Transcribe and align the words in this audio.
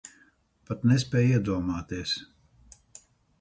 Pat 0.69 0.87
nespēj 0.91 1.29
iedomāties. 1.35 2.15